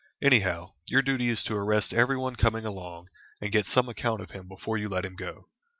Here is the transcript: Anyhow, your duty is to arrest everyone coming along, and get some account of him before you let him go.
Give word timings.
Anyhow, 0.23 0.73
your 0.87 1.03
duty 1.03 1.29
is 1.29 1.43
to 1.43 1.53
arrest 1.53 1.93
everyone 1.93 2.35
coming 2.35 2.65
along, 2.65 3.09
and 3.39 3.51
get 3.51 3.67
some 3.67 3.87
account 3.87 4.19
of 4.19 4.31
him 4.31 4.47
before 4.47 4.75
you 4.79 4.89
let 4.89 5.05
him 5.05 5.15
go. 5.15 5.45